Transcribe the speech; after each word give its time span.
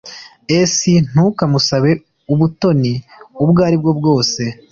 S 0.71 0.75
Ntukamusabe 1.11 1.91
ubutoni 2.33 2.93
ubwo 3.43 3.59
aribwo 3.67 3.91
bwose 3.99 4.41